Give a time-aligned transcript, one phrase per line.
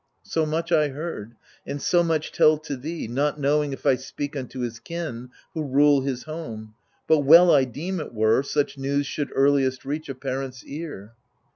[0.23, 4.35] So much I heard, and so much tell to thee, Not knowing if I speak
[4.35, 6.73] unto his kin Who rule his home;
[7.07, 11.13] but well, I deem, it were, Such news should earliest reach a parent's ear.